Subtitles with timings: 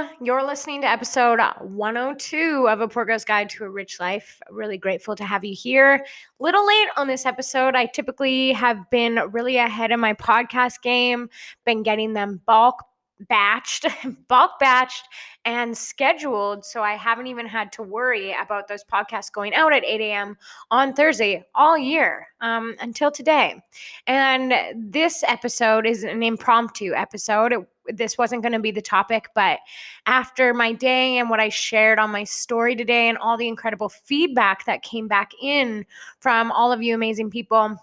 [0.00, 0.08] you.
[0.20, 4.40] You're listening to episode 102 of A Poor Girl's Guide to a Rich Life.
[4.50, 6.04] Really grateful to have you here.
[6.38, 7.74] Little late on this episode.
[7.74, 11.28] I typically have been really ahead of my podcast game,
[11.64, 12.84] been getting them bulk
[13.30, 13.86] batched,
[14.28, 15.02] bulk batched,
[15.44, 16.64] and scheduled.
[16.64, 20.36] So I haven't even had to worry about those podcasts going out at 8 a.m.
[20.70, 23.62] on Thursday all year um, until today.
[24.06, 27.52] And this episode is an impromptu episode.
[27.52, 29.58] It, this wasn't going to be the topic, but
[30.06, 33.88] after my day and what I shared on my story today and all the incredible
[33.88, 35.84] feedback that came back in
[36.20, 37.76] from all of you amazing people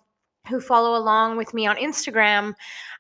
[0.48, 2.54] who follow along with me on Instagram,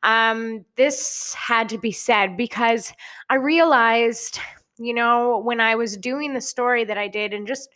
[0.04, 2.94] um, this had to be said because
[3.30, 4.40] I realized,
[4.78, 7.70] you know, when I was doing the story that I did and just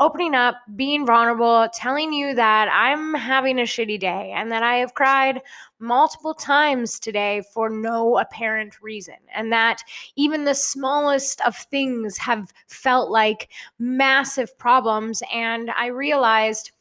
[0.00, 4.76] opening up, being vulnerable, telling you that I'm having a shitty day and that I
[4.76, 5.42] have cried
[5.78, 9.16] multiple times today for no apparent reason.
[9.34, 9.82] And that
[10.16, 15.22] even the smallest of things have felt like massive problems.
[15.32, 16.72] And I realized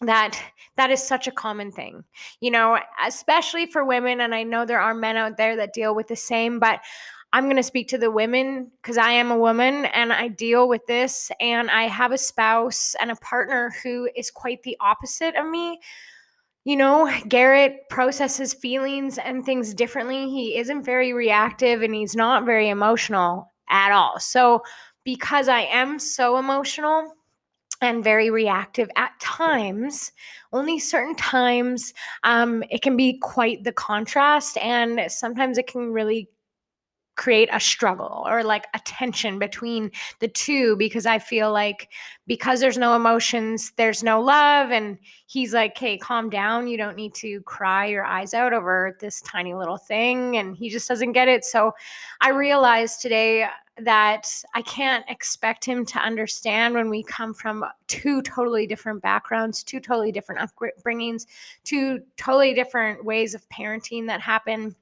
[0.00, 0.40] that
[0.76, 2.02] that is such a common thing
[2.40, 5.94] you know especially for women and i know there are men out there that deal
[5.94, 6.80] with the same but
[7.34, 10.68] i'm going to speak to the women because i am a woman and i deal
[10.68, 15.36] with this and i have a spouse and a partner who is quite the opposite
[15.36, 15.78] of me
[16.66, 20.30] you know, Garrett processes feelings and things differently.
[20.30, 24.18] He isn't very reactive and he's not very emotional at all.
[24.18, 24.62] So,
[25.04, 27.12] because I am so emotional,
[27.80, 30.12] and very reactive at times
[30.52, 36.28] only certain times um, it can be quite the contrast and sometimes it can really
[37.16, 41.90] create a struggle or like a tension between the two because I feel like
[42.26, 44.70] because there's no emotions, there's no love.
[44.70, 46.66] And he's like, hey, calm down.
[46.66, 50.36] You don't need to cry your eyes out over this tiny little thing.
[50.36, 51.44] And he just doesn't get it.
[51.44, 51.72] So
[52.20, 53.46] I realized today
[53.78, 59.64] that I can't expect him to understand when we come from two totally different backgrounds,
[59.64, 61.26] two totally different upbringings,
[61.64, 64.76] two totally different ways of parenting that happen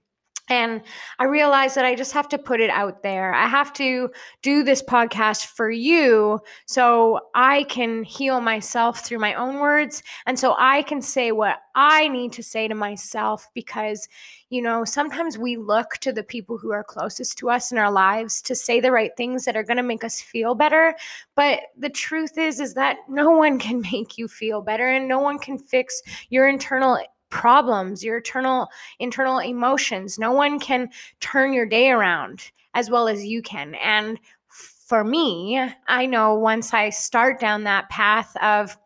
[0.52, 0.82] and
[1.18, 3.32] I realized that I just have to put it out there.
[3.32, 4.10] I have to
[4.42, 10.02] do this podcast for you so I can heal myself through my own words.
[10.26, 14.06] And so I can say what I need to say to myself because,
[14.50, 17.90] you know, sometimes we look to the people who are closest to us in our
[17.90, 20.94] lives to say the right things that are going to make us feel better.
[21.34, 25.20] But the truth is, is that no one can make you feel better and no
[25.20, 26.98] one can fix your internal
[27.32, 28.68] problems, your internal
[29.00, 30.18] internal emotions.
[30.18, 33.74] No one can turn your day around as well as you can.
[33.76, 38.76] And for me, I know once I start down that path of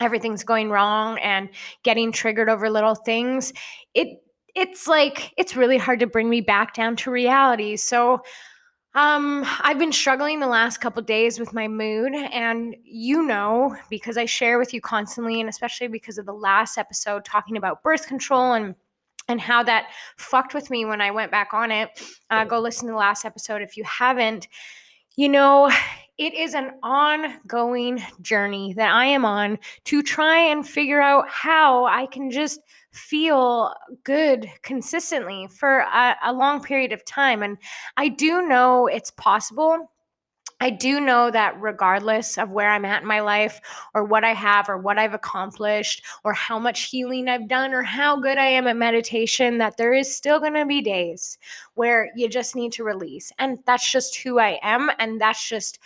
[0.00, 1.50] everything's going wrong and
[1.82, 3.52] getting triggered over little things,
[3.92, 4.22] it
[4.54, 7.76] it's like it's really hard to bring me back down to reality.
[7.76, 8.22] So
[8.94, 14.16] um, I've been struggling the last couple days with my mood, and you know, because
[14.16, 18.06] I share with you constantly, and especially because of the last episode talking about birth
[18.08, 18.74] control and
[19.28, 22.02] and how that fucked with me when I went back on it.
[22.30, 24.48] Uh, go listen to the last episode if you haven't.
[25.16, 25.70] You know,
[26.18, 31.84] it is an ongoing journey that I am on to try and figure out how
[31.84, 32.60] I can just
[32.92, 33.74] feel
[34.04, 37.42] good consistently for a, a long period of time.
[37.42, 37.58] And
[37.96, 39.90] I do know it's possible.
[40.62, 43.60] I do know that regardless of where I'm at in my life
[43.94, 47.82] or what I have or what I've accomplished or how much healing I've done or
[47.82, 51.38] how good I am at meditation, that there is still going to be days
[51.74, 53.32] where you just need to release.
[53.38, 54.90] And that's just who I am.
[54.98, 55.78] And that's just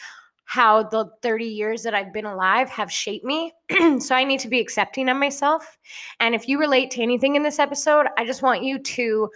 [0.45, 3.53] how the 30 years that I've been alive have shaped me.
[3.99, 5.79] so I need to be accepting of myself.
[6.21, 9.31] And if you relate to anything in this episode, I just want you to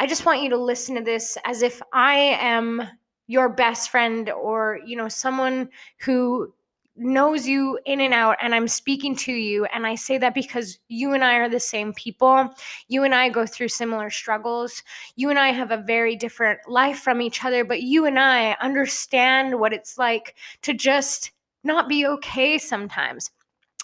[0.00, 2.82] I just want you to listen to this as if I am
[3.26, 5.68] your best friend or you know someone
[6.00, 6.52] who
[6.98, 10.78] knows you in and out and I'm speaking to you and I say that because
[10.88, 12.48] you and I are the same people.
[12.88, 14.82] You and I go through similar struggles.
[15.16, 18.56] You and I have a very different life from each other, but you and I
[18.60, 21.30] understand what it's like to just
[21.64, 23.30] not be okay sometimes.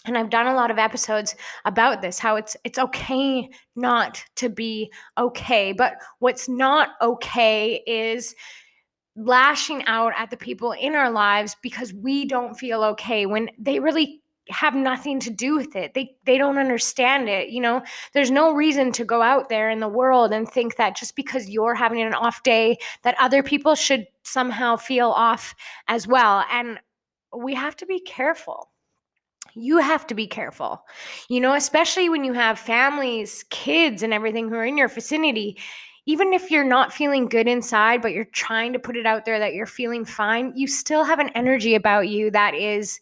[0.07, 1.35] And I've done a lot of episodes
[1.65, 5.73] about this how it's it's okay not to be okay.
[5.73, 8.35] But what's not okay is
[9.17, 13.79] lashing out at the people in our lives because we don't feel okay when they
[13.79, 14.21] really
[14.51, 15.95] have nothing to do with it.
[15.95, 17.83] They they don't understand it, you know.
[18.13, 21.49] There's no reason to go out there in the world and think that just because
[21.49, 25.55] you're having an off day that other people should somehow feel off
[25.89, 26.45] as well.
[26.51, 26.79] And
[27.37, 28.71] we have to be careful.
[29.55, 30.85] You have to be careful.
[31.29, 35.57] You know, especially when you have families, kids and everything who are in your vicinity
[36.07, 39.39] even if you're not feeling good inside, but you're trying to put it out there
[39.39, 43.01] that you're feeling fine, you still have an energy about you that is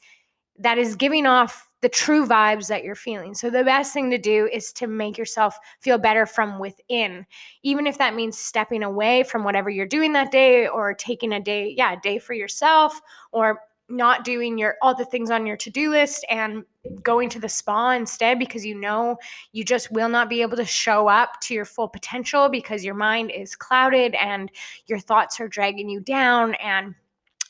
[0.58, 3.34] that is giving off the true vibes that you're feeling.
[3.34, 7.26] So the best thing to do is to make yourself feel better from within.
[7.64, 11.40] Even if that means stepping away from whatever you're doing that day or taking a
[11.40, 13.00] day, yeah, a day for yourself
[13.32, 13.58] or
[13.92, 16.64] not doing your all the things on your to-do list and
[17.02, 19.16] going to the spa instead because you know
[19.52, 22.94] you just will not be able to show up to your full potential because your
[22.94, 24.50] mind is clouded and
[24.86, 26.94] your thoughts are dragging you down and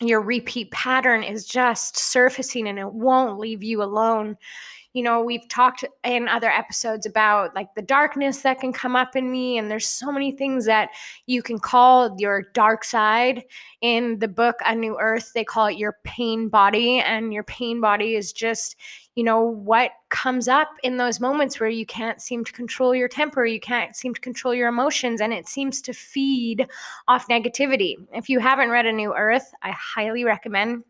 [0.01, 4.37] your repeat pattern is just surfacing and it won't leave you alone
[4.93, 9.17] you know, we've talked in other episodes about like the darkness that can come up
[9.17, 10.91] in me, and there's so many things that
[11.27, 13.45] you can call your dark side.
[13.81, 17.81] In the book A New Earth, they call it your pain body, and your pain
[17.81, 18.77] body is just,
[19.15, 23.09] you know, what comes up in those moments where you can't seem to control your
[23.09, 26.69] temper, you can't seem to control your emotions, and it seems to feed
[27.09, 27.97] off negativity.
[28.13, 30.85] If you haven't read A New Earth, I highly recommend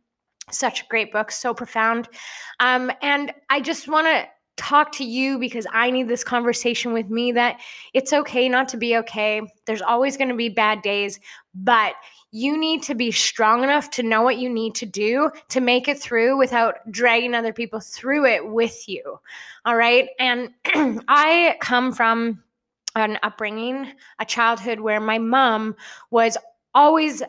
[0.53, 2.09] such a great book, so profound.
[2.61, 4.27] Um, and I just want to
[4.57, 7.61] talk to you because I need this conversation with me that
[7.95, 9.41] it's okay not to be okay.
[9.67, 11.19] There's always going to be bad days,
[11.55, 11.95] but
[12.33, 15.89] you need to be strong enough to know what you need to do to make
[15.89, 19.19] it through without dragging other people through it with you.
[19.65, 20.09] All right.
[20.19, 20.51] And
[21.09, 22.43] I come from
[22.95, 25.77] an upbringing, a childhood where my mom
[26.11, 26.37] was
[26.75, 27.23] always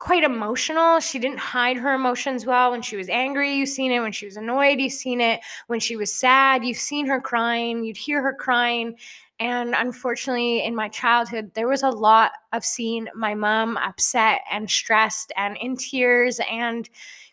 [0.00, 0.98] quite emotional.
[0.98, 2.72] She didn't hide her emotions well.
[2.72, 4.00] When she was angry, you've seen it.
[4.00, 5.40] When she was annoyed, you've seen it.
[5.68, 7.84] When she was sad, you've seen her crying.
[7.84, 8.96] You'd hear her crying.
[9.38, 14.70] And unfortunately, in my childhood, there was a lot of seeing my mom upset and
[14.70, 16.88] stressed and in tears and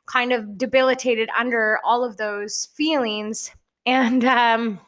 [0.06, 3.52] kind of debilitated under all of those feelings.
[3.86, 4.80] And um,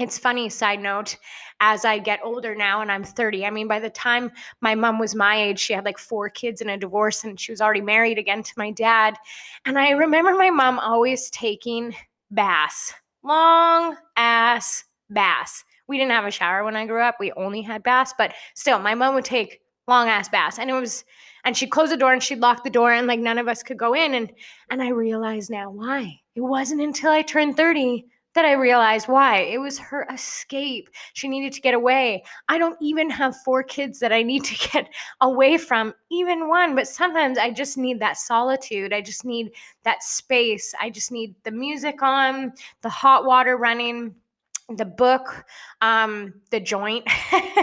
[0.00, 1.18] it's funny, side note,
[1.60, 3.44] as I get older now and I'm 30.
[3.44, 4.32] I mean, by the time
[4.62, 7.52] my mom was my age, she had like four kids and a divorce, and she
[7.52, 9.16] was already married again to my dad.
[9.66, 11.94] And I remember my mom always taking
[12.30, 15.64] baths, long ass baths.
[15.86, 17.16] We didn't have a shower when I grew up.
[17.20, 20.58] We only had baths, but still, my mom would take long ass baths.
[20.58, 21.04] And it was,
[21.44, 23.62] and she'd close the door and she'd lock the door, and like none of us
[23.62, 24.14] could go in.
[24.14, 24.32] And
[24.70, 26.20] and I realize now why.
[26.36, 29.38] It wasn't until I turned 30 that I realized why.
[29.38, 30.88] It was her escape.
[31.14, 32.22] She needed to get away.
[32.48, 34.88] I don't even have four kids that I need to get
[35.20, 38.92] away from, even one, but sometimes I just need that solitude.
[38.92, 39.52] I just need
[39.84, 40.74] that space.
[40.80, 44.14] I just need the music on, the hot water running
[44.76, 45.44] the book
[45.80, 47.04] um the joint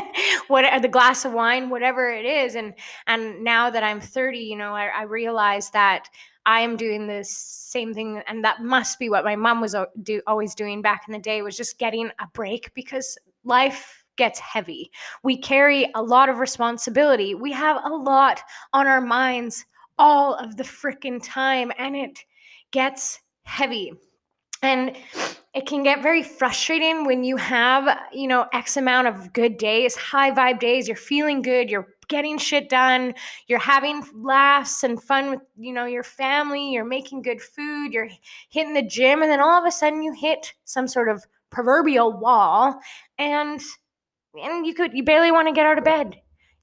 [0.48, 2.74] what the glass of wine whatever it is and
[3.08, 6.10] and now that i'm 30 you know i, I realize that
[6.48, 9.86] I am doing this same thing, and that must be what my mom was uh,
[10.02, 14.40] do, always doing back in the day was just getting a break because life gets
[14.40, 14.90] heavy.
[15.24, 17.36] We carry a lot of responsibility.
[17.36, 18.42] We have a lot
[18.74, 19.66] on our minds
[20.00, 22.20] all of the freaking time, and it
[22.72, 23.92] gets heavy.
[24.64, 24.96] And
[25.54, 29.96] it can get very frustrating when you have, you know, X amount of good days,
[29.96, 33.14] high vibe days, you're feeling good, you're getting shit done,
[33.48, 38.10] you're having laughs and fun with, you know, your family, you're making good food, you're
[38.50, 42.18] hitting the gym, and then all of a sudden you hit some sort of proverbial
[42.20, 42.80] wall
[43.18, 43.62] and
[44.36, 46.18] and you could you barely want to get out of bed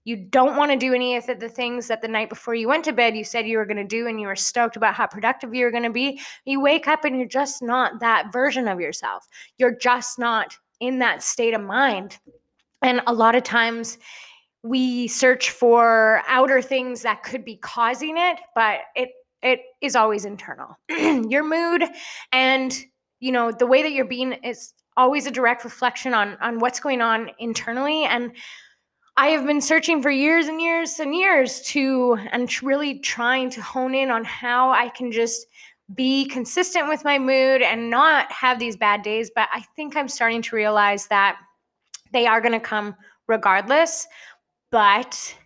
[0.04, 2.84] you don't want to do any of the things that the night before you went
[2.84, 5.06] to bed you said you were going to do and you were stoked about how
[5.06, 6.20] productive you were going to be.
[6.44, 9.26] You wake up and you're just not that version of yourself.
[9.56, 12.18] You're just not in that state of mind.
[12.82, 13.96] And a lot of times
[14.64, 19.10] we search for outer things that could be causing it, but it
[19.42, 20.76] it is always internal.
[20.88, 21.84] Your mood
[22.32, 22.74] and
[23.20, 26.80] you know the way that you're being is always a direct reflection on on what's
[26.80, 28.32] going on internally and
[29.16, 33.62] I have been searching for years and years and years to, and really trying to
[33.62, 35.46] hone in on how I can just
[35.94, 39.30] be consistent with my mood and not have these bad days.
[39.32, 41.36] But I think I'm starting to realize that
[42.12, 42.96] they are going to come
[43.28, 44.06] regardless.
[44.74, 45.36] But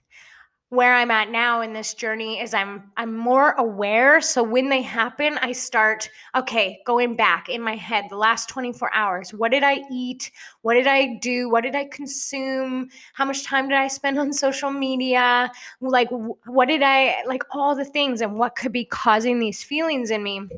[0.70, 4.22] where I'm at now in this journey is I'm I'm more aware.
[4.22, 8.90] So when they happen I start okay going back in my head the last 24
[8.94, 10.30] hours what did I eat?
[10.62, 11.50] What did I do?
[11.50, 12.88] What did I consume?
[13.12, 15.52] How much time did I spend on social media?
[15.82, 16.08] Like
[16.46, 20.22] what did I like all the things and what could be causing these feelings in
[20.22, 20.48] me.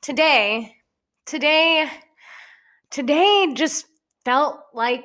[0.00, 0.74] Today
[1.26, 1.90] today
[2.88, 3.88] today just
[4.24, 5.04] felt like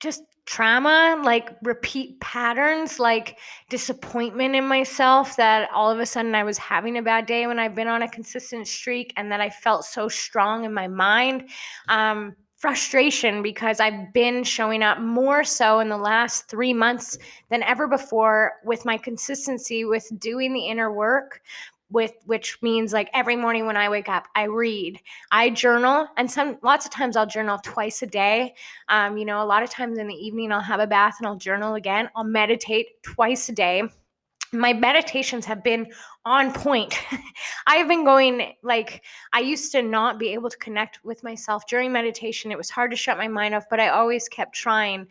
[0.00, 3.38] just trauma, like repeat patterns, like
[3.68, 7.58] disappointment in myself that all of a sudden I was having a bad day when
[7.58, 11.50] I've been on a consistent streak and that I felt so strong in my mind.
[11.88, 17.16] Um, frustration because I've been showing up more so in the last three months
[17.50, 21.40] than ever before with my consistency with doing the inner work
[21.90, 26.30] with which means like every morning when I wake up, I read, I journal, and
[26.30, 28.54] some lots of times I'll journal twice a day.
[28.88, 31.26] Um, you know, a lot of times in the evening I'll have a bath and
[31.26, 32.10] I'll journal again.
[32.14, 33.82] I'll meditate twice a day
[34.52, 35.90] my meditations have been
[36.24, 36.98] on point.
[37.66, 41.92] I've been going like I used to not be able to connect with myself during
[41.92, 42.50] meditation.
[42.50, 45.06] It was hard to shut my mind off, but I always kept trying.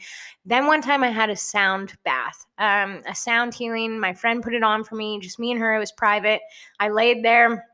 [0.46, 4.00] Then one time I had a sound bath, um, a sound healing.
[4.00, 5.76] My friend put it on for me, just me and her.
[5.76, 6.42] It was private.
[6.80, 7.66] I laid there.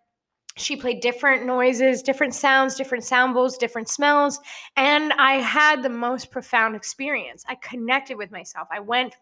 [0.56, 4.40] She played different noises, different sounds, different sound bowls, different smells,
[4.76, 7.44] and I had the most profound experience.
[7.48, 8.68] I connected with myself.
[8.72, 9.16] I went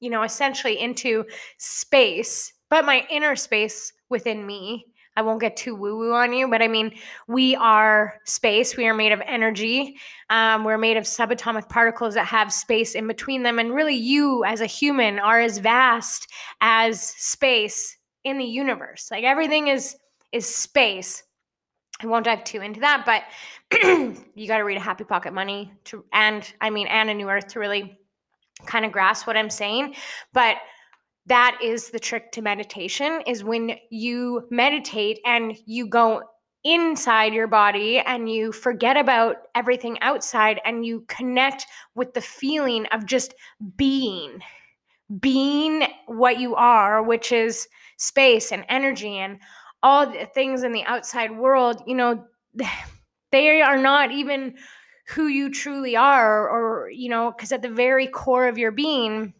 [0.00, 1.24] you know, essentially into
[1.58, 4.86] space, but my inner space within me.
[5.16, 6.94] I won't get too woo woo on you, but I mean,
[7.26, 8.76] we are space.
[8.76, 9.96] We are made of energy.
[10.30, 13.58] Um, we're made of subatomic particles that have space in between them.
[13.58, 16.28] And really, you as a human are as vast
[16.60, 19.10] as space in the universe.
[19.10, 19.96] Like everything is
[20.32, 21.24] is space.
[22.02, 23.24] I won't dive too into that, but
[24.34, 27.28] you got to read a Happy Pocket Money to, and I mean, and a New
[27.28, 27.99] Earth to really
[28.66, 29.94] kind of grasp what I'm saying.
[30.32, 30.56] But
[31.26, 36.22] that is the trick to meditation is when you meditate and you go
[36.64, 42.84] inside your body and you forget about everything outside and you connect with the feeling
[42.86, 43.34] of just
[43.76, 44.42] being
[45.20, 49.38] being what you are which is space and energy and
[49.82, 52.24] all the things in the outside world you know
[53.32, 54.54] they are not even
[55.10, 59.32] who you truly are or, you know because at the very core of your being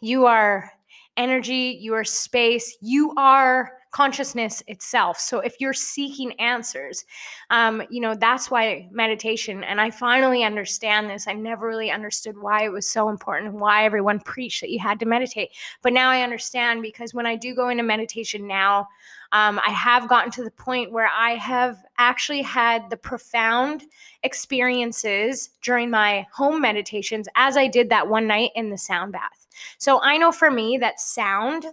[0.00, 0.70] you are
[1.16, 5.18] energy you are space you are consciousness itself.
[5.18, 7.04] So if you're seeking answers
[7.48, 11.26] um, you know that's why meditation and i finally understand this.
[11.26, 15.00] I never really understood why it was so important why everyone preached that you had
[15.00, 15.50] to meditate.
[15.82, 18.88] But now i understand because when i do go into meditation now
[19.32, 23.84] um, I have gotten to the point where I have actually had the profound
[24.22, 29.46] experiences during my home meditations as I did that one night in the sound bath.
[29.78, 31.66] So I know for me that sound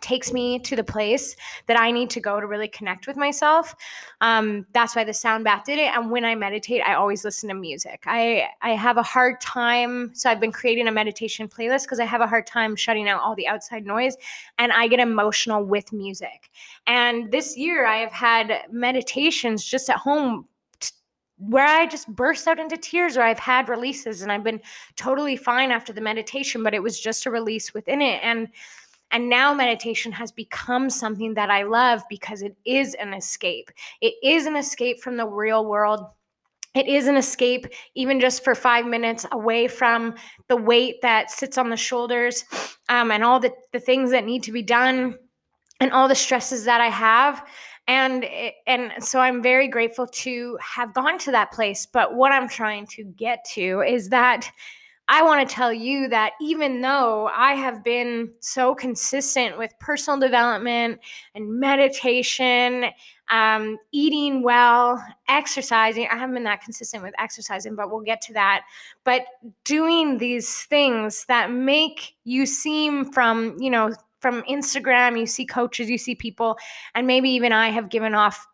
[0.00, 1.36] takes me to the place
[1.66, 3.74] that I need to go to really connect with myself.
[4.20, 5.94] Um, that's why the sound bath did it.
[5.96, 8.02] And when I meditate, I always listen to music.
[8.06, 12.04] I I have a hard time, so I've been creating a meditation playlist because I
[12.04, 14.16] have a hard time shutting out all the outside noise,
[14.58, 16.50] and I get emotional with music.
[16.86, 20.46] And this year, I have had meditations just at home
[21.38, 24.60] where I just burst out into tears or I've had releases and I've been
[24.96, 28.20] totally fine after the meditation, but it was just a release within it.
[28.22, 28.48] And
[29.10, 33.70] and now meditation has become something that I love because it is an escape.
[34.00, 36.06] It is an escape from the real world.
[36.74, 40.14] It is an escape, even just for five minutes, away from
[40.48, 42.44] the weight that sits on the shoulders
[42.88, 45.16] um, and all the, the things that need to be done
[45.78, 47.46] and all the stresses that I have
[47.86, 48.24] and
[48.66, 52.86] and so i'm very grateful to have gone to that place but what i'm trying
[52.86, 54.50] to get to is that
[55.06, 60.18] I want to tell you that even though I have been so consistent with personal
[60.18, 60.98] development
[61.34, 62.86] and meditation,
[63.30, 68.32] um, eating well, exercising, I haven't been that consistent with exercising, but we'll get to
[68.32, 68.62] that.
[69.04, 69.26] But
[69.64, 75.90] doing these things that make you seem from, you know, from Instagram, you see coaches,
[75.90, 76.56] you see people,
[76.94, 78.46] and maybe even I have given off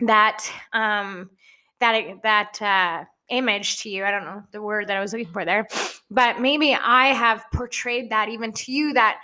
[0.00, 1.30] that, um,
[1.80, 4.04] that, that, uh, image to you.
[4.04, 5.66] I don't know the word that I was looking for there,
[6.10, 9.20] but maybe I have portrayed that even to you that,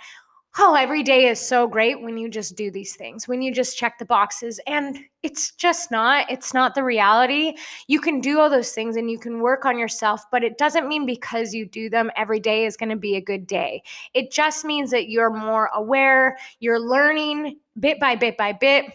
[0.57, 3.77] oh, every day is so great when you just do these things, when you just
[3.77, 4.59] check the boxes.
[4.67, 7.55] And it's just not, it's not the reality.
[7.87, 10.87] You can do all those things and you can work on yourself, but it doesn't
[10.87, 13.83] mean because you do them every day is going to be a good day.
[14.13, 18.85] It just means that you're more aware, you're learning bit by bit by bit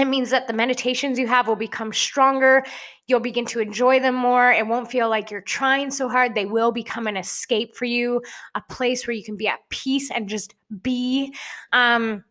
[0.00, 2.64] it means that the meditations you have will become stronger.
[3.06, 4.50] You'll begin to enjoy them more.
[4.50, 6.34] It won't feel like you're trying so hard.
[6.34, 8.22] They will become an escape for you,
[8.54, 11.34] a place where you can be at peace and just be.
[11.72, 12.24] Um,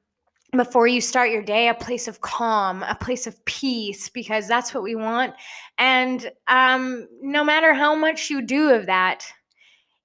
[0.58, 4.74] before you start your day, a place of calm, a place of peace, because that's
[4.74, 5.36] what we want.
[5.78, 9.26] And um, no matter how much you do of that,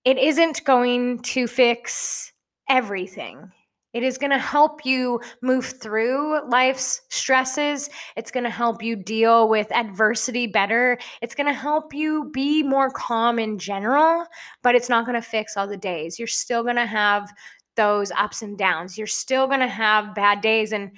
[0.05, 2.31] it isn't going to fix
[2.69, 3.51] everything.
[3.95, 7.89] It is going to help you move through life's stresses.
[8.17, 10.99] It's going to help you deal with adversity better.
[11.23, 14.27] It's going to help you be more calm in general,
[14.63, 16.19] but it's not going to fix all the days.
[16.19, 17.33] You're still going to have
[17.77, 18.99] those ups and downs.
[18.99, 20.73] You're still going to have bad days.
[20.73, 20.91] And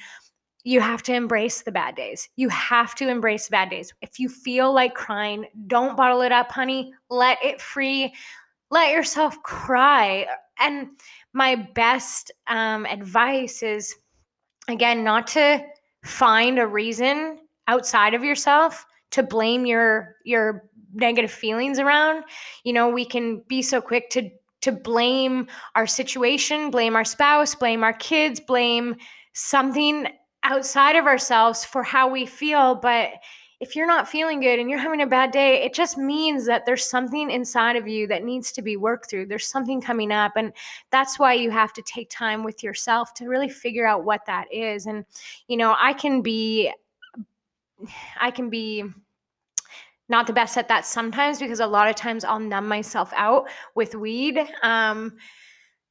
[0.64, 2.28] you have to embrace the bad days.
[2.34, 3.94] You have to embrace bad days.
[4.02, 6.92] If you feel like crying, don't bottle it up, honey.
[7.08, 8.12] Let it free.
[8.72, 10.26] Let yourself cry.
[10.58, 10.88] And
[11.32, 13.94] my best um, advice is
[14.68, 15.64] again, not to
[16.04, 22.24] find a reason outside of yourself to blame your your negative feelings around.
[22.64, 24.30] You know, we can be so quick to
[24.62, 28.96] to blame our situation, blame our spouse, blame our kids, blame
[29.32, 30.08] something
[30.42, 32.74] outside of ourselves for how we feel.
[32.74, 33.10] But
[33.60, 36.66] if you're not feeling good and you're having a bad day, it just means that
[36.66, 39.26] there's something inside of you that needs to be worked through.
[39.26, 40.32] There's something coming up.
[40.36, 40.52] And
[40.90, 44.52] that's why you have to take time with yourself to really figure out what that
[44.52, 44.86] is.
[44.86, 45.06] And,
[45.48, 46.70] you know, I can be,
[48.20, 48.84] I can be,
[50.08, 53.48] not the best at that sometimes because a lot of times I'll numb myself out
[53.74, 54.38] with weed.
[54.62, 55.16] Um,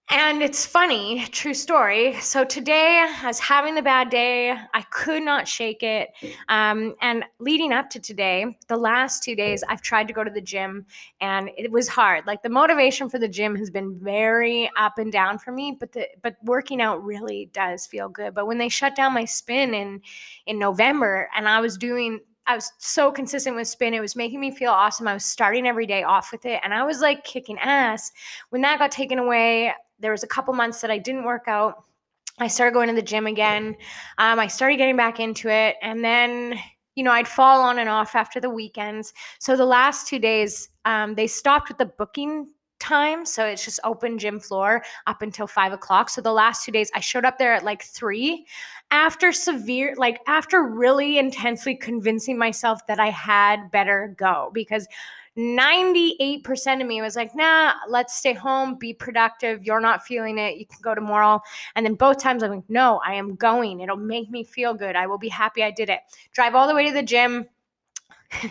[0.09, 2.13] and it's funny, true story.
[2.21, 4.51] So today I was having the bad day.
[4.51, 6.09] I could not shake it.
[6.47, 10.29] Um, and leading up to today, the last two days, I've tried to go to
[10.29, 10.85] the gym
[11.21, 12.27] and it was hard.
[12.27, 15.91] Like the motivation for the gym has been very up and down for me, but
[15.91, 18.35] the but working out really does feel good.
[18.35, 20.01] But when they shut down my spin in
[20.45, 23.95] in November and I was doing I was so consistent with spin.
[23.95, 25.07] It was making me feel awesome.
[25.07, 28.12] I was starting every day off with it and I was like kicking ass.
[28.50, 31.83] When that got taken away, there was a couple months that I didn't work out.
[32.39, 33.75] I started going to the gym again.
[34.17, 35.75] Um, I started getting back into it.
[35.81, 36.59] And then,
[36.95, 39.13] you know, I'd fall on and off after the weekends.
[39.39, 42.47] So the last two days, um, they stopped with the booking
[42.79, 43.25] time.
[43.25, 46.09] So it's just open gym floor up until five o'clock.
[46.09, 48.45] So the last two days, I showed up there at like three
[48.91, 54.87] after severe, like after really intensely convincing myself that I had better go because
[55.38, 59.63] 98% of me was like, nah, let's stay home, be productive.
[59.63, 60.58] You're not feeling it.
[60.58, 61.42] You can go tomorrow.
[61.75, 63.82] And then both times I'm like, no, I am going.
[63.82, 64.96] It'll make me feel good.
[64.96, 66.00] I will be happy I did it.
[66.32, 67.46] Drive all the way to the gym,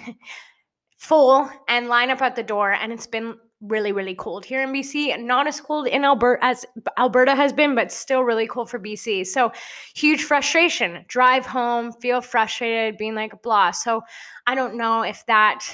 [0.96, 2.72] full, and line up at the door.
[2.72, 3.36] And it's been
[3.68, 6.66] really really cold here in BC and not as cold in Alberta as
[6.98, 9.26] Alberta has been but still really cold for BC.
[9.26, 9.52] So
[9.94, 11.04] huge frustration.
[11.08, 13.70] Drive home, feel frustrated, being like blah.
[13.70, 14.02] So
[14.46, 15.64] I don't know if that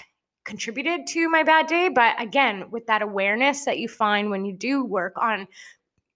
[0.50, 1.88] contributed to my bad day.
[1.88, 5.46] But again, with that awareness that you find when you do work on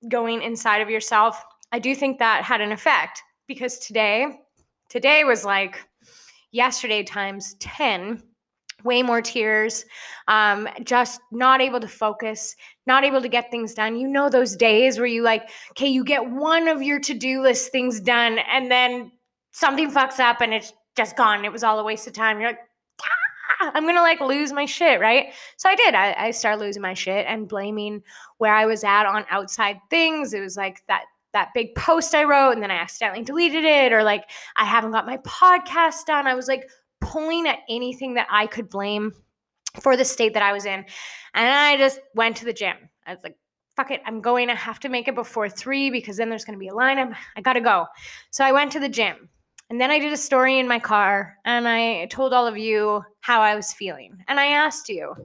[0.08, 4.40] going inside of yourself, I do think that had an effect because today,
[4.90, 5.78] today was like
[6.50, 8.22] yesterday times 10
[8.82, 9.84] way more tears
[10.28, 12.54] um, just not able to focus
[12.86, 16.04] not able to get things done you know those days where you like okay you
[16.04, 19.10] get one of your to-do list things done and then
[19.52, 22.50] something fucks up and it's just gone it was all a waste of time you're
[22.50, 22.58] like
[23.60, 25.32] I'm gonna like lose my shit, right?
[25.56, 25.94] So I did.
[25.94, 28.02] I, I started losing my shit and blaming
[28.38, 30.34] where I was at on outside things.
[30.34, 33.92] It was like that that big post I wrote and then I accidentally deleted it,
[33.92, 36.26] or like I haven't got my podcast done.
[36.26, 36.68] I was like
[37.00, 39.12] pulling at anything that I could blame
[39.80, 40.84] for the state that I was in.
[41.34, 42.76] And I just went to the gym.
[43.06, 43.36] I was like,
[43.76, 44.48] fuck it, I'm going.
[44.48, 46.98] I have to make it before three because then there's gonna be a line.
[46.98, 47.86] I'm, I gotta go.
[48.30, 49.28] So I went to the gym.
[49.74, 53.02] And then I did a story in my car and I told all of you
[53.22, 54.22] how I was feeling.
[54.28, 55.16] And I asked you,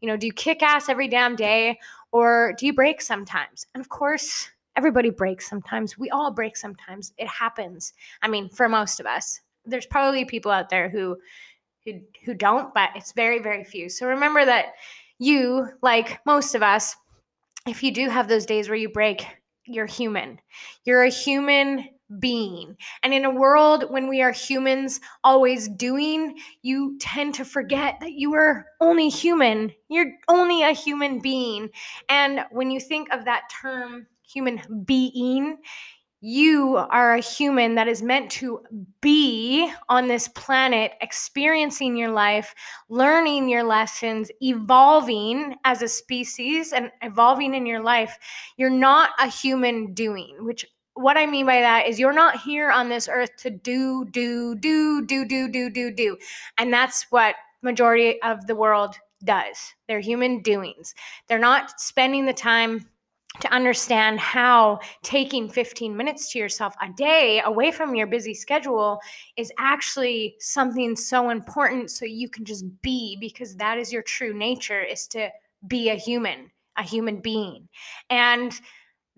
[0.00, 1.80] you know, do you kick ass every damn day
[2.12, 3.66] or do you break sometimes?
[3.74, 5.98] And of course, everybody breaks sometimes.
[5.98, 7.14] We all break sometimes.
[7.18, 7.94] It happens.
[8.22, 9.40] I mean, for most of us.
[9.64, 11.16] There's probably people out there who
[11.84, 13.88] who who don't, but it's very very few.
[13.88, 14.66] So remember that
[15.18, 16.94] you, like most of us,
[17.66, 19.26] if you do have those days where you break,
[19.64, 20.40] you're human.
[20.84, 21.88] You're a human
[22.18, 22.76] being.
[23.02, 28.12] And in a world when we are humans always doing, you tend to forget that
[28.12, 29.72] you are only human.
[29.88, 31.70] You're only a human being.
[32.08, 35.58] And when you think of that term, human being,
[36.20, 38.60] you are a human that is meant to
[39.00, 42.54] be on this planet, experiencing your life,
[42.88, 48.18] learning your lessons, evolving as a species, and evolving in your life.
[48.56, 50.64] You're not a human doing, which
[50.96, 54.54] what I mean by that is you're not here on this earth to do, do,
[54.54, 56.16] do, do, do, do, do, do.
[56.56, 59.74] And that's what majority of the world does.
[59.88, 60.94] They're human doings.
[61.28, 62.86] They're not spending the time
[63.40, 68.98] to understand how taking 15 minutes to yourself a day away from your busy schedule
[69.36, 74.32] is actually something so important so you can just be because that is your true
[74.32, 75.28] nature is to
[75.66, 77.68] be a human, a human being.
[78.08, 78.58] And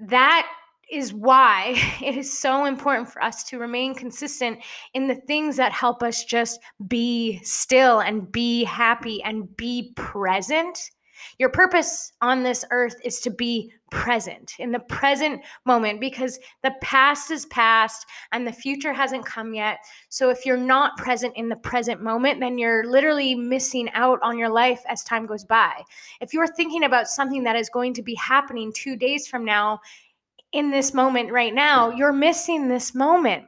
[0.00, 0.48] that
[0.90, 4.58] is why it is so important for us to remain consistent
[4.94, 10.90] in the things that help us just be still and be happy and be present.
[11.38, 16.74] Your purpose on this earth is to be present, in the present moment, because the
[16.80, 19.78] past is past and the future hasn't come yet.
[20.08, 24.38] So if you're not present in the present moment, then you're literally missing out on
[24.38, 25.82] your life as time goes by.
[26.20, 29.80] If you're thinking about something that is going to be happening two days from now,
[30.52, 33.44] in this moment right now, you're missing this moment.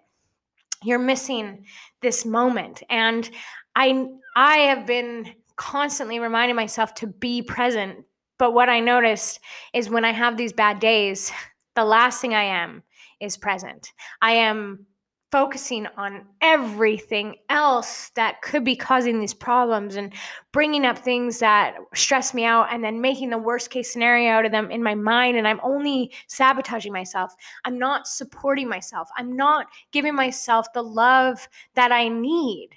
[0.83, 1.65] You're missing
[2.03, 2.83] this moment.
[2.89, 3.29] And
[3.75, 8.05] I I have been constantly reminding myself to be present.
[8.39, 9.41] But what I noticed
[9.75, 11.31] is when I have these bad days,
[11.75, 12.83] the last thing I am
[13.21, 13.93] is present.
[14.23, 14.87] I am
[15.31, 20.13] focusing on everything else that could be causing these problems and
[20.53, 24.45] bringing up things that stress me out and then making the worst case scenario out
[24.45, 27.33] of them in my mind and I'm only sabotaging myself.
[27.65, 29.09] I'm not supporting myself.
[29.17, 32.71] I'm not giving myself the love that I need.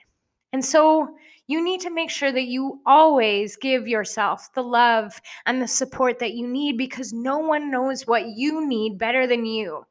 [0.52, 1.16] And so
[1.48, 6.20] you need to make sure that you always give yourself the love and the support
[6.20, 9.86] that you need because no one knows what you need better than you.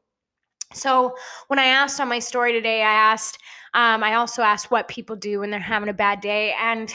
[0.74, 1.14] So
[1.48, 3.38] when I asked on my story today, I asked,
[3.74, 6.92] um, I also asked what people do when they're having a bad day, and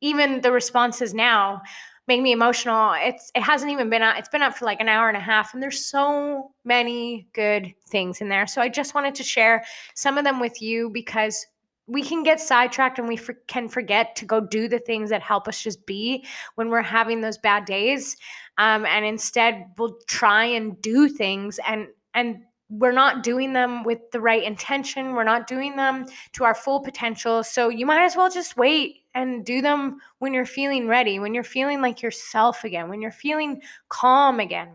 [0.00, 1.62] even the responses now
[2.08, 2.94] make me emotional.
[2.96, 4.16] It's it hasn't even been up.
[4.18, 7.72] It's been up for like an hour and a half, and there's so many good
[7.88, 8.46] things in there.
[8.46, 11.46] So I just wanted to share some of them with you because
[11.86, 15.20] we can get sidetracked and we for, can forget to go do the things that
[15.20, 18.16] help us just be when we're having those bad days
[18.58, 22.42] um, and instead we'll try and do things and and
[22.78, 26.80] we're not doing them with the right intention we're not doing them to our full
[26.80, 31.18] potential so you might as well just wait and do them when you're feeling ready
[31.18, 34.70] when you're feeling like yourself again when you're feeling calm again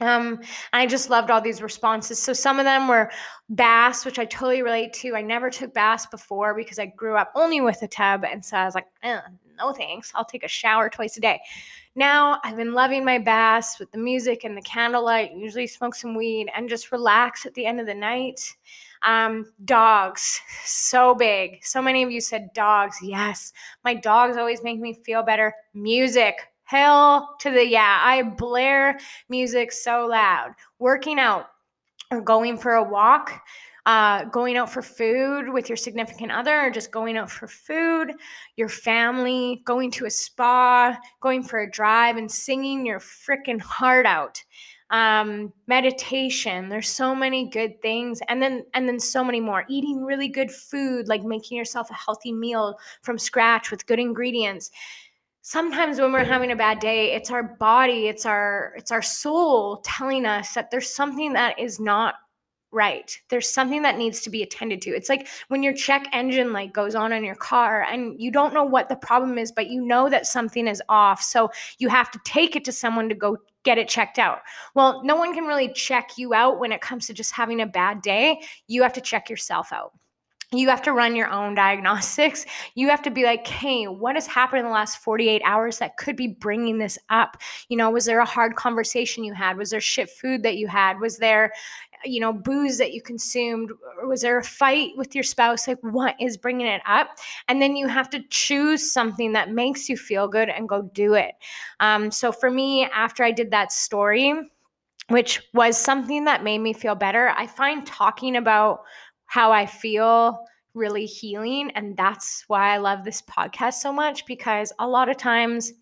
[0.00, 0.40] um,
[0.72, 2.22] I just loved all these responses.
[2.22, 3.10] So some of them were
[3.52, 5.16] bass, which I totally relate to.
[5.16, 8.56] I never took bass before because I grew up only with a tub, and so
[8.56, 9.20] I was like, eh,
[9.58, 10.12] no thanks.
[10.14, 11.40] I'll take a shower twice a day.
[11.94, 15.32] Now I've been loving my bass with the music and the candlelight.
[15.34, 18.56] Usually smoke some weed and just relax at the end of the night.
[19.02, 21.64] Um, dogs, so big.
[21.64, 22.98] So many of you said dogs.
[23.02, 23.52] Yes,
[23.84, 25.54] my dogs always make me feel better.
[25.74, 26.34] Music,
[26.68, 27.98] Hell to the yeah.
[28.02, 28.98] I blare
[29.30, 30.50] music so loud.
[30.78, 31.46] Working out
[32.10, 33.40] or going for a walk,
[33.88, 38.12] uh, going out for food with your significant other, or just going out for food,
[38.56, 44.04] your family, going to a spa, going for a drive, and singing your freaking heart
[44.04, 44.44] out.
[44.90, 46.68] Um, meditation.
[46.68, 49.64] There's so many good things, and then and then so many more.
[49.70, 54.70] Eating really good food, like making yourself a healthy meal from scratch with good ingredients
[55.40, 59.78] sometimes when we're having a bad day it's our body it's our it's our soul
[59.78, 62.16] telling us that there's something that is not
[62.70, 66.52] right there's something that needs to be attended to it's like when your check engine
[66.52, 69.68] light goes on in your car and you don't know what the problem is but
[69.68, 73.14] you know that something is off so you have to take it to someone to
[73.14, 74.40] go get it checked out
[74.74, 77.66] well no one can really check you out when it comes to just having a
[77.66, 79.92] bad day you have to check yourself out
[80.52, 82.46] you have to run your own diagnostics.
[82.74, 85.96] You have to be like, hey, what has happened in the last 48 hours that
[85.96, 87.36] could be bringing this up?
[87.68, 89.58] You know, was there a hard conversation you had?
[89.58, 91.00] Was there shit food that you had?
[91.00, 91.52] Was there,
[92.04, 93.70] you know, booze that you consumed?
[94.04, 95.66] Was there a fight with your spouse?
[95.66, 97.08] Like, what is bringing it up?
[97.48, 101.14] And then you have to choose something that makes you feel good and go do
[101.14, 101.34] it.
[101.80, 104.34] Um, so for me, after I did that story,
[105.08, 108.82] which was something that made me feel better, I find talking about
[109.26, 111.70] how I feel really healing.
[111.74, 115.72] And that's why I love this podcast so much because a lot of times,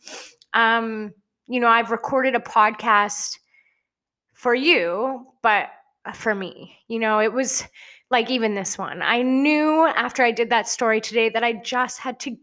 [0.55, 1.13] um,
[1.47, 3.39] you know, I've recorded a podcast
[4.33, 5.69] for you, but
[6.07, 7.65] Uh, for me, you know, it was
[8.11, 9.03] like even this one.
[9.03, 12.37] I knew after I did that story today that I just had to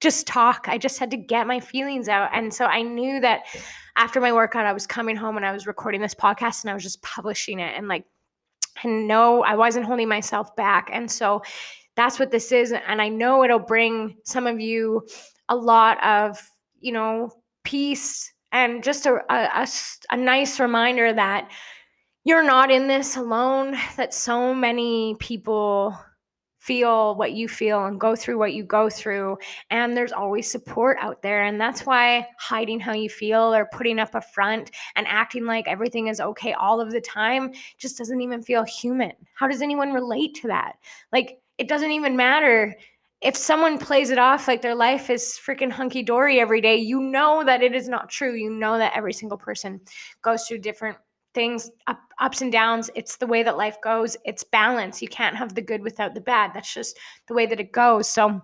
[0.00, 0.66] just talk.
[0.68, 2.30] I just had to get my feelings out.
[2.34, 3.42] And so I knew that
[3.96, 6.74] after my workout, I was coming home and I was recording this podcast and I
[6.74, 8.04] was just publishing it and like
[8.82, 10.90] and no, I wasn't holding myself back.
[10.92, 11.42] And so
[11.96, 12.72] that's what this is.
[12.72, 15.06] And I know it'll bring some of you
[15.48, 16.38] a lot of,
[16.80, 17.30] you know,
[17.62, 19.66] peace and just a, a,
[20.10, 21.50] a nice reminder that
[22.24, 25.98] you're not in this alone, that so many people
[26.58, 29.36] feel what you feel and go through what you go through.
[29.68, 31.42] And there's always support out there.
[31.42, 35.68] And that's why hiding how you feel or putting up a front and acting like
[35.68, 39.12] everything is okay all of the time just doesn't even feel human.
[39.34, 40.76] How does anyone relate to that?
[41.12, 42.74] Like, it doesn't even matter
[43.20, 47.00] if someone plays it off like their life is freaking hunky dory every day, you
[47.00, 48.34] know that it is not true.
[48.34, 49.80] You know that every single person
[50.20, 50.98] goes through different
[51.34, 55.36] things up, ups and downs it's the way that life goes it's balance you can't
[55.36, 58.40] have the good without the bad that's just the way that it goes so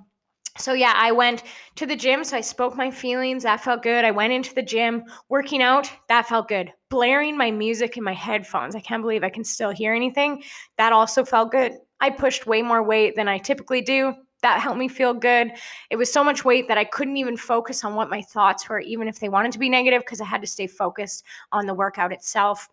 [0.59, 1.45] so yeah, I went
[1.77, 2.25] to the gym.
[2.25, 3.45] So I spoke my feelings.
[3.45, 4.05] That felt good.
[4.05, 5.91] I went into the gym, working out.
[6.09, 6.73] That felt good.
[6.89, 8.75] Blaring my music in my headphones.
[8.75, 10.43] I can't believe I can still hear anything.
[10.77, 11.73] That also felt good.
[12.01, 14.15] I pushed way more weight than I typically do.
[14.43, 15.53] That helped me feel good.
[15.91, 18.81] It was so much weight that I couldn't even focus on what my thoughts were,
[18.81, 21.75] even if they wanted to be negative, because I had to stay focused on the
[21.75, 22.69] workout itself.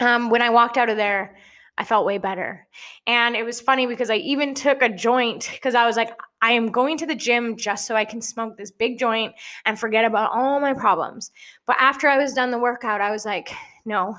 [0.00, 1.36] Um, when I walked out of there,
[1.78, 2.66] I felt way better.
[3.06, 6.10] And it was funny because I even took a joint because I was like,
[6.42, 9.78] I am going to the gym just so I can smoke this big joint and
[9.78, 11.30] forget about all my problems.
[11.66, 14.16] But after I was done the workout, I was like, no,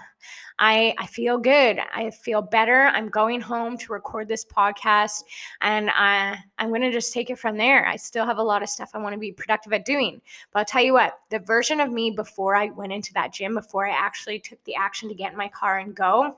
[0.59, 1.79] I, I feel good.
[1.93, 2.87] I feel better.
[2.87, 5.23] I'm going home to record this podcast
[5.61, 7.85] and I, I'm going to just take it from there.
[7.85, 10.21] I still have a lot of stuff I want to be productive at doing.
[10.51, 13.55] But I'll tell you what, the version of me before I went into that gym,
[13.55, 16.37] before I actually took the action to get in my car and go,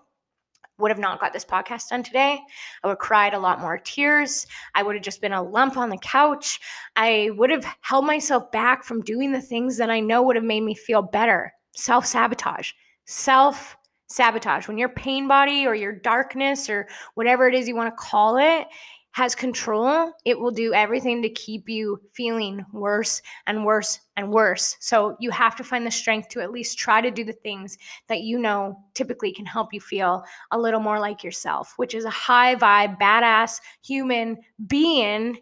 [0.78, 2.40] would have not got this podcast done today.
[2.84, 4.46] I would have cried a lot more tears.
[4.74, 6.60] I would have just been a lump on the couch.
[6.96, 10.46] I would have held myself back from doing the things that I know would have
[10.46, 11.54] made me feel better.
[11.72, 12.72] Self sabotage.
[13.06, 14.68] Self sabotage.
[14.68, 18.38] When your pain body or your darkness or whatever it is you want to call
[18.38, 18.68] it
[19.12, 24.76] has control, it will do everything to keep you feeling worse and worse and worse.
[24.82, 27.78] So you have to find the strength to at least try to do the things
[28.10, 32.04] that you know typically can help you feel a little more like yourself, which is
[32.04, 34.38] a high vibe, badass human
[34.68, 35.38] being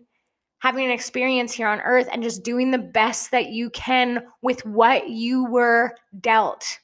[0.60, 4.63] having an experience here on earth and just doing the best that you can with
[4.65, 6.80] what you were dealt.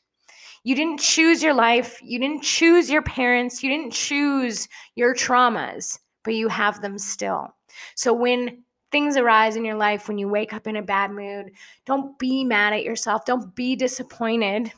[0.64, 2.00] You didn't choose your life.
[2.04, 3.64] You didn't choose your parents.
[3.64, 7.56] You didn't choose your traumas but you have them still.
[7.96, 11.52] So when things arise in your life, when you wake up in a bad mood,
[11.86, 13.26] don't be mad at yourself.
[13.26, 14.72] Don't be disappointed.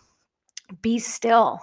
[0.82, 1.60] Be still.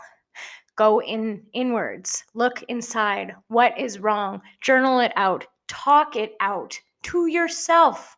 [0.77, 2.25] Go in inwards.
[2.35, 3.35] Look inside.
[3.49, 4.41] What is wrong?
[4.61, 5.47] Journal it out.
[5.67, 8.17] Talk it out to yourself.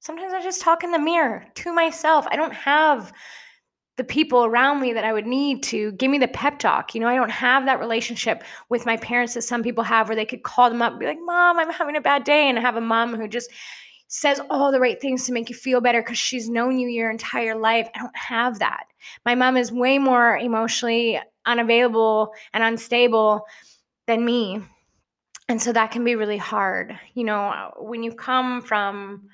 [0.00, 2.26] Sometimes I just talk in the mirror to myself.
[2.30, 3.12] I don't have
[3.98, 6.94] the people around me that I would need to give me the pep talk.
[6.94, 10.14] You know, I don't have that relationship with my parents that some people have where
[10.14, 12.48] they could call them up and be like, Mom, I'm having a bad day.
[12.48, 13.50] And I have a mom who just
[14.06, 17.10] says all the right things to make you feel better because she's known you your
[17.10, 17.88] entire life.
[17.94, 18.84] I don't have that.
[19.26, 23.46] My mom is way more emotionally unavailable and unstable
[24.06, 24.62] than me.
[25.48, 26.96] And so that can be really hard.
[27.14, 29.28] You know, when you come from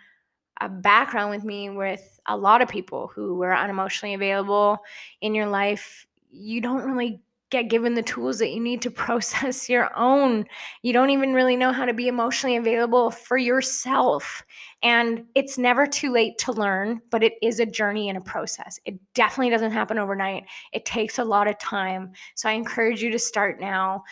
[0.61, 4.79] a background with me with a lot of people who were unemotionally available
[5.21, 9.69] in your life, you don't really get given the tools that you need to process
[9.69, 10.45] your own.
[10.83, 14.43] You don't even really know how to be emotionally available for yourself.
[14.83, 18.81] And it's never too late to learn, but it is a journey and a process.
[18.85, 20.45] It definitely doesn't happen overnight.
[20.73, 22.13] It takes a lot of time.
[22.35, 24.03] So I encourage you to start now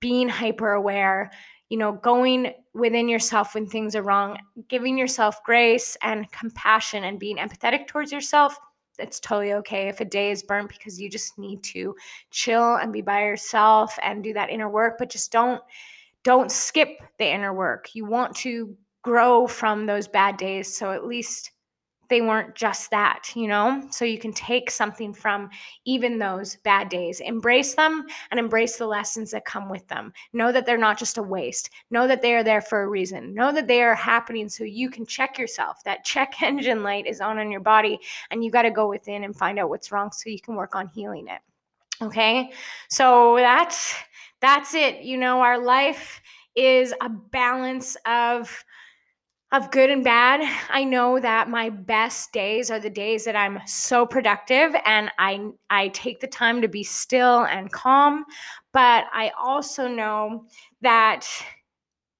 [0.00, 1.30] being hyper aware,
[1.74, 7.18] you know, going within yourself when things are wrong, giving yourself grace and compassion and
[7.18, 8.56] being empathetic towards yourself.
[9.00, 11.96] It's totally okay if a day is burnt because you just need to
[12.30, 15.60] chill and be by yourself and do that inner work, but just don't
[16.22, 17.92] don't skip the inner work.
[17.92, 21.50] You want to grow from those bad days, so at least
[22.08, 23.86] they weren't just that, you know?
[23.90, 25.50] So you can take something from
[25.84, 30.12] even those bad days, embrace them and embrace the lessons that come with them.
[30.32, 31.70] Know that they're not just a waste.
[31.90, 33.34] Know that they are there for a reason.
[33.34, 35.82] Know that they are happening so you can check yourself.
[35.84, 37.98] That check engine light is on in your body
[38.30, 40.74] and you got to go within and find out what's wrong so you can work
[40.74, 41.40] on healing it.
[42.02, 42.52] Okay?
[42.88, 43.94] So that's
[44.40, 45.02] that's it.
[45.02, 46.20] You know, our life
[46.54, 48.64] is a balance of
[49.54, 50.40] of good and bad.
[50.68, 55.46] I know that my best days are the days that I'm so productive and I
[55.70, 58.24] I take the time to be still and calm,
[58.72, 60.46] but I also know
[60.80, 61.24] that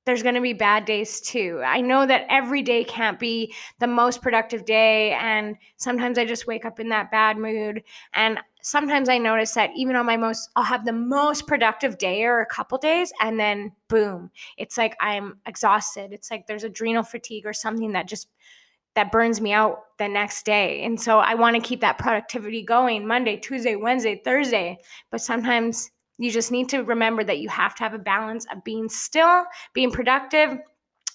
[0.05, 1.63] there's going to be bad days too.
[1.65, 5.13] I know that every day can't be the most productive day.
[5.13, 7.83] And sometimes I just wake up in that bad mood.
[8.13, 12.25] And sometimes I notice that even on my most, I'll have the most productive day
[12.25, 13.13] or a couple days.
[13.21, 16.13] And then boom, it's like I'm exhausted.
[16.13, 18.29] It's like there's adrenal fatigue or something that just,
[18.95, 20.85] that burns me out the next day.
[20.85, 24.79] And so I want to keep that productivity going Monday, Tuesday, Wednesday, Thursday.
[25.11, 28.63] But sometimes you just need to remember that you have to have a balance of
[28.65, 30.59] being still, being productive,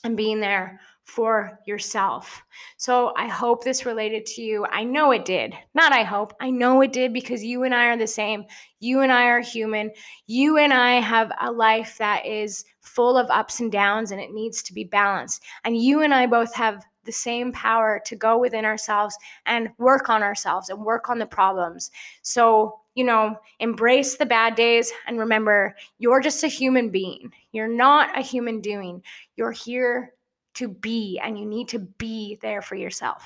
[0.03, 2.43] and being there for yourself.
[2.77, 4.65] So I hope this related to you.
[4.71, 5.55] I know it did.
[5.73, 6.33] Not I hope.
[6.39, 8.45] I know it did because you and I are the same.
[8.79, 9.91] You and I are human.
[10.27, 14.33] You and I have a life that is full of ups and downs and it
[14.33, 15.43] needs to be balanced.
[15.63, 20.09] And you and I both have the same power to go within ourselves and work
[20.09, 21.89] on ourselves and work on the problems.
[22.21, 27.31] So you know, embrace the bad days and remember you're just a human being.
[27.51, 29.03] You're not a human doing.
[29.35, 30.13] You're here
[30.55, 33.23] to be, and you need to be there for yourself.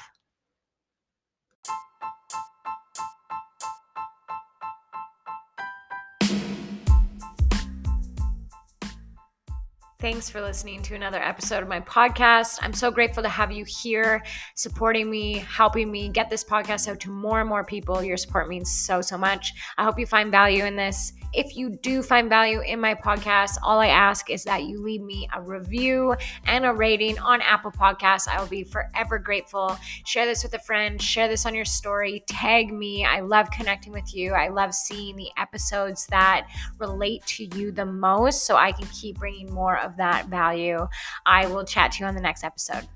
[10.04, 12.60] Thanks for listening to another episode of my podcast.
[12.62, 14.22] I'm so grateful to have you here,
[14.54, 18.04] supporting me, helping me get this podcast out to more and more people.
[18.04, 19.54] Your support means so, so much.
[19.78, 21.14] I hope you find value in this.
[21.34, 25.02] If you do find value in my podcast, all I ask is that you leave
[25.02, 26.16] me a review
[26.46, 28.28] and a rating on Apple Podcasts.
[28.28, 29.76] I will be forever grateful.
[30.06, 33.04] Share this with a friend, share this on your story, tag me.
[33.06, 34.34] I love connecting with you.
[34.34, 39.18] I love seeing the episodes that relate to you the most so I can keep
[39.18, 40.88] bringing more of that value.
[41.26, 42.88] I will chat to you on the next episode.